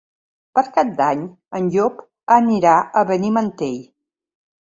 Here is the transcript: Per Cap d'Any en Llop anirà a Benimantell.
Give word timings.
Per 0.59 0.61
Cap 0.77 0.93
d'Any 1.01 1.19
en 1.59 1.67
Llop 1.75 1.99
anirà 2.37 2.73
a 2.79 3.05
Benimantell. 3.11 3.77